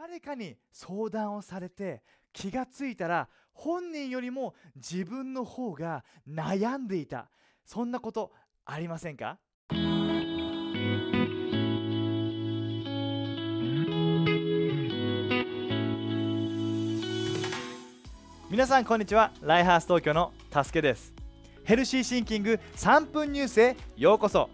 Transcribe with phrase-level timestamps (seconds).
[0.00, 2.02] 誰かに相談をされて
[2.32, 7.28] 気がついたら本人よりも自分の方が悩んでいた。
[7.64, 8.30] そんなこと
[8.64, 9.38] ありませんか？
[18.48, 19.32] 皆さんこんにちは。
[19.42, 21.12] ライハース東京のたすけです。
[21.64, 24.48] ヘルシーシンキング3分ニュースへようこそ。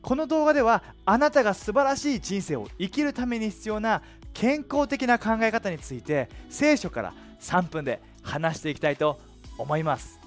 [0.00, 4.00] この動画ではあなたが素晴らしい人生を生きるために必要な
[4.40, 9.18] 健康的な考え方について聖書から3分で話していきたいと
[9.58, 10.20] 思います。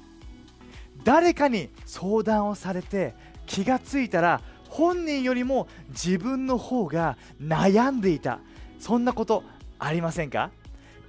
[1.05, 3.13] 誰かに相談をされて
[3.45, 8.39] 気がついたら本人よりも自分の方が悩んでいた。
[8.79, 9.45] そんなこと
[9.79, 10.51] ありませんか？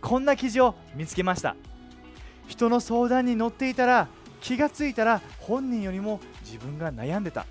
[0.00, 1.56] こんな記事を見つけました。
[2.46, 4.06] 人の相談に乗っていたら
[4.41, 7.46] 気がついたら本人よりも自分が悩んでた。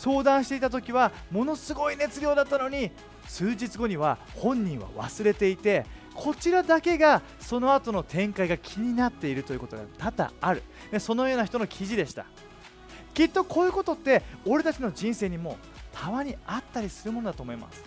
[0.00, 2.90] 相談していた時はものすごい熱量だったのに
[3.28, 10.62] 数日後には本人は忘れていてこちらだけがその後の展開が気になっているということが多々ある。
[10.98, 12.24] そのような人の記事でした。
[13.12, 15.58] きっとこういうことって俺たちの人生にも
[15.92, 17.84] たまにあったりするものだと思います。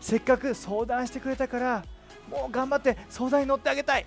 [0.00, 1.84] せっかく相談してくれたから
[2.28, 4.06] もう頑張って相談に乗ってあげたい。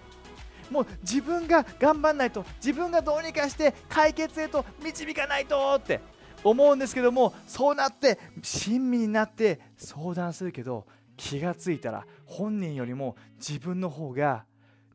[0.70, 6.11] もう自分が頑張んないと自分がどうにかして解決へと導かないとって。
[6.44, 10.86] 思うんですけどもそうなって親身になって相談するけど
[11.18, 14.46] 気がついたら本人よりも自分の方が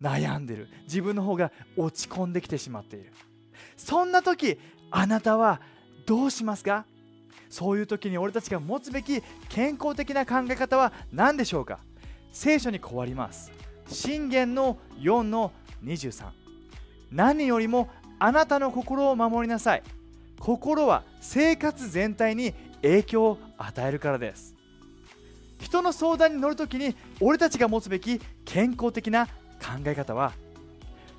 [0.03, 0.69] 悩んでる。
[0.83, 3.13] 自分の方が落ち込んできてしまっている。
[3.77, 4.59] そんな時
[4.91, 5.61] あなたは
[6.05, 6.85] どうしますか？
[7.49, 11.79] そういう時に俺たちが持つべき健康的な考え方は何でしょうか？
[12.33, 13.53] 聖書にこうあります。
[13.89, 15.53] 信玄の4の
[15.85, 16.25] 23
[17.13, 19.83] 何よりもあなたの心を守りなさい。
[20.41, 24.55] 心は生活全体に影響を与えるからです。
[25.61, 29.33] 人の相談に乗るときに俺たちが持つべき健康的な考
[29.87, 30.33] え方は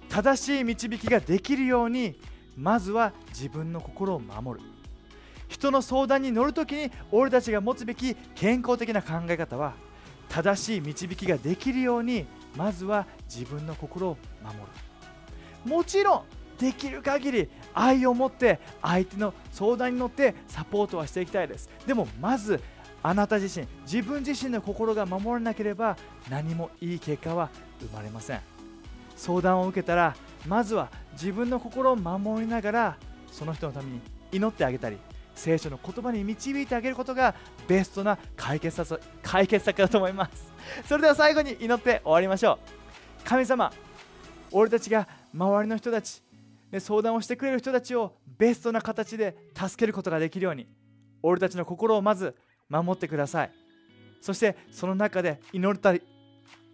[0.10, 2.20] 正しい導きができるように
[2.56, 4.66] まずは自分の心を守る。
[5.50, 9.74] 人の相談に乗るときに俺たちが持つべき健康的な考え方は
[10.30, 15.70] 正しい導きができるようにまずは自分の心を守る。
[15.70, 16.24] もちろん
[16.58, 21.70] できる限り愛を持って相手の相談に乗ってサポートはしていきたいです。
[21.86, 22.60] でもまず
[23.04, 25.96] あなた自身自分自身の心が守らなければ
[26.30, 28.42] 何もいい結果は生まれません。
[29.16, 30.16] 相談を受けたら
[30.48, 32.98] まずは自分の心を守りながら
[33.32, 34.02] その人のために
[34.32, 34.98] 祈ってあげたり
[35.36, 37.36] 聖書の言葉に導いてあげることが
[37.68, 40.52] ベストな解決策解決策だと思います。
[40.88, 42.58] それでは最後に祈って終わりましょう。
[43.24, 43.72] 神様
[44.52, 46.22] 俺たちが周りの人たち
[46.80, 50.68] 相談をしてくれる人たちをベストな形で助けることができるように
[51.24, 52.36] 俺たちの心をまず
[52.70, 53.52] 守ってください。
[54.22, 56.02] そしてその中で祈ったり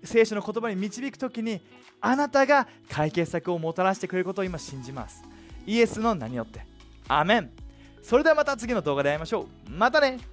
[0.03, 1.61] 聖書の言葉に導く時に
[2.01, 5.23] あなたが解決策をもたらしてくれることを今信じます。
[5.65, 6.65] イエスの名によって。
[7.07, 7.51] アメン。
[8.01, 9.69] それではまた次の動画で会いましょう。
[9.69, 10.32] またね。